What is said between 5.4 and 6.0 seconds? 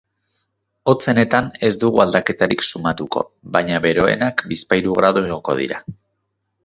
dira.